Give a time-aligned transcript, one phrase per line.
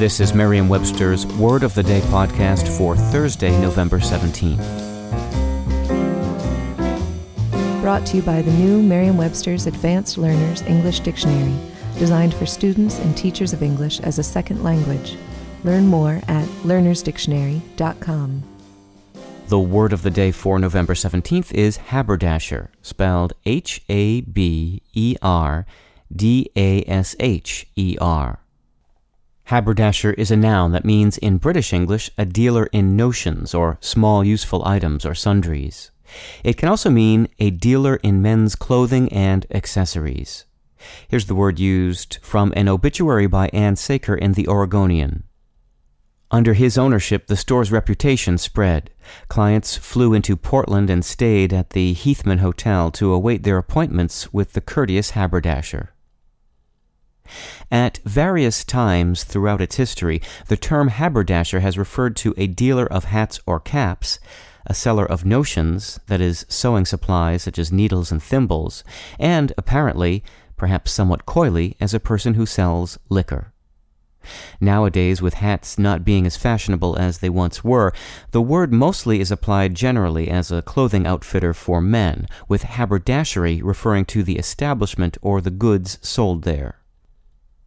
[0.00, 4.56] This is Merriam Webster's Word of the Day podcast for Thursday, November 17th.
[7.82, 11.54] Brought to you by the new Merriam Webster's Advanced Learners English Dictionary,
[11.98, 15.18] designed for students and teachers of English as a second language.
[15.64, 18.42] Learn more at learnersdictionary.com.
[19.48, 25.16] The word of the day for November 17th is haberdasher, spelled H A B E
[25.20, 25.66] R
[26.10, 28.39] D A S H E R.
[29.50, 34.22] Haberdasher is a noun that means in British English a dealer in notions or small
[34.22, 35.90] useful items or sundries.
[36.44, 40.44] It can also mean a dealer in men's clothing and accessories.
[41.08, 45.24] Here's the word used from an obituary by Anne Saker in the Oregonian.
[46.30, 48.90] Under his ownership, the store's reputation spread.
[49.26, 54.52] Clients flew into Portland and stayed at the Heathman Hotel to await their appointments with
[54.52, 55.92] the courteous haberdasher.
[57.70, 63.04] At various times throughout its history, the term haberdasher has referred to a dealer of
[63.04, 64.18] hats or caps,
[64.66, 68.82] a seller of notions, that is, sewing supplies such as needles and thimbles,
[69.20, 70.24] and apparently,
[70.56, 73.52] perhaps somewhat coyly, as a person who sells liquor.
[74.60, 77.92] Nowadays, with hats not being as fashionable as they once were,
[78.32, 84.04] the word mostly is applied generally as a clothing outfitter for men, with haberdashery referring
[84.06, 86.79] to the establishment or the goods sold there.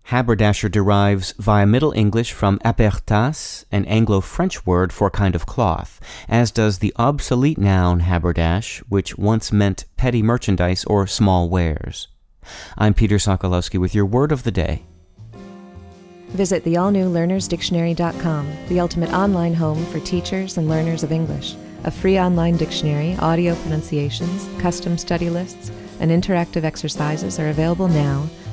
[0.08, 6.02] Haberdasher derives via Middle English from hapertas, an Anglo French word for kind of cloth,
[6.28, 12.10] as does the obsolete noun haberdash, which once meant petty merchandise or small wares.
[12.78, 14.84] I'm Peter Sokolowski with your word of the day.
[16.30, 21.56] Visit the all new learnersdictionary.com, the ultimate online home for teachers and learners of English.
[21.86, 28.28] A free online dictionary, audio pronunciations, custom study lists, and interactive exercises are available now